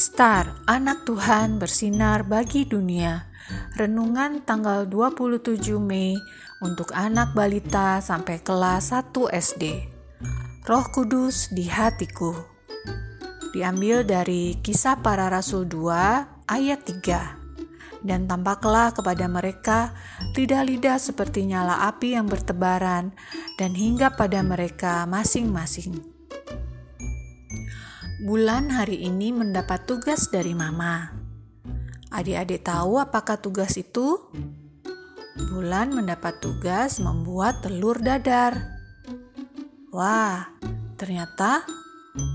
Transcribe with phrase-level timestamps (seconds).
[0.00, 3.28] Star, anak Tuhan bersinar bagi dunia.
[3.76, 6.16] Renungan tanggal 27 Mei
[6.64, 9.92] untuk anak balita sampai kelas 1 SD.
[10.64, 12.32] Roh Kudus di hatiku.
[13.52, 18.00] Diambil dari Kisah Para Rasul 2 ayat 3.
[18.00, 19.92] Dan tampaklah kepada mereka
[20.32, 23.12] lidah-lidah seperti nyala api yang bertebaran
[23.60, 26.19] dan hingga pada mereka masing-masing.
[28.20, 31.08] Bulan hari ini mendapat tugas dari Mama.
[32.12, 34.20] Adik-adik tahu apakah tugas itu?
[35.48, 38.76] Bulan mendapat tugas membuat telur dadar.
[39.88, 40.52] Wah,
[41.00, 41.64] ternyata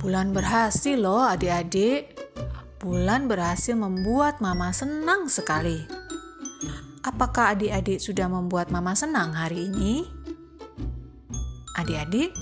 [0.02, 2.18] Bulan berhasil loh adik-adik.
[2.82, 5.86] Bulan berhasil membuat Mama senang sekali.
[7.06, 10.02] Apakah adik-adik sudah membuat Mama senang hari ini?
[11.78, 12.34] Adik-adik,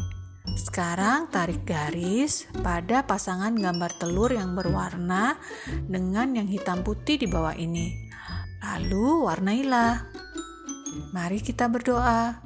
[0.44, 5.40] sekarang tarik garis pada pasangan gambar telur yang berwarna
[5.88, 8.12] dengan yang hitam putih di bawah ini.
[8.60, 10.04] Lalu warnailah.
[11.16, 12.44] Mari kita berdoa.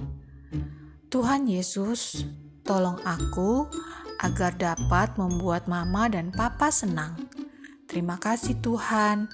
[1.09, 2.21] Tuhan Yesus,
[2.61, 3.65] tolong aku
[4.21, 7.17] agar dapat membuat mama dan papa senang.
[7.89, 9.25] Terima kasih Tuhan.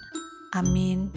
[0.55, 1.09] Amin.